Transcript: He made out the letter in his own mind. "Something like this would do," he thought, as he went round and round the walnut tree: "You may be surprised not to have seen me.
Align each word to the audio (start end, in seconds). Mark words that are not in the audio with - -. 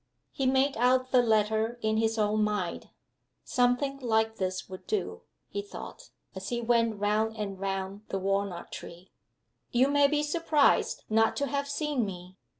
He 0.31 0.47
made 0.47 0.77
out 0.77 1.11
the 1.11 1.21
letter 1.21 1.77
in 1.83 1.97
his 1.97 2.17
own 2.17 2.43
mind. 2.43 2.89
"Something 3.43 3.99
like 3.99 4.37
this 4.37 4.67
would 4.67 4.87
do," 4.87 5.21
he 5.47 5.61
thought, 5.61 6.09
as 6.33 6.49
he 6.49 6.59
went 6.59 6.99
round 6.99 7.37
and 7.37 7.59
round 7.59 8.01
the 8.09 8.17
walnut 8.17 8.71
tree: 8.71 9.11
"You 9.69 9.89
may 9.89 10.07
be 10.07 10.23
surprised 10.23 11.03
not 11.07 11.35
to 11.35 11.45
have 11.45 11.69
seen 11.69 12.03
me. 12.03 12.39